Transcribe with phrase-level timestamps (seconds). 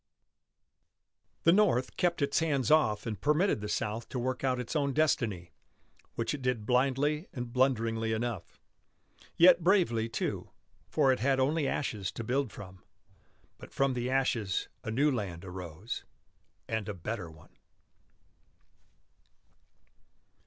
[1.43, 4.93] The North kept its hands off and permitted the South to work out its own
[4.93, 5.51] destiny
[6.15, 8.59] which it did blindly and blunderingly enough.
[9.37, 10.49] Yet bravely, too;
[10.89, 12.83] for it had only ashes to build from.
[13.59, 16.03] But from the ashes a new land arose,
[16.67, 17.55] and a better one.